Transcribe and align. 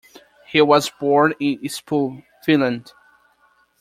He 0.47 0.59
was 0.63 0.89
born 0.89 1.35
in 1.39 1.59
Espoo, 1.63 2.23
Finland. 2.43 2.91